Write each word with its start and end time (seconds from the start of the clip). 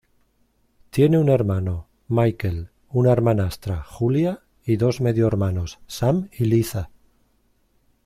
Tiene 0.89 1.19
un 1.19 1.29
hermano, 1.29 1.87
Michael, 2.07 2.71
una 2.89 3.11
hermanastra, 3.11 3.83
Julia, 3.83 4.41
y 4.65 4.77
dos 4.77 4.99
medios 4.99 5.27
hermanos, 5.27 5.77
Sam 5.85 6.27
y 6.35 6.45
Liza. 6.45 6.89